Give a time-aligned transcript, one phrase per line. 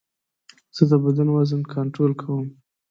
[0.75, 2.47] زه د بدن وزن کنټرول کوم.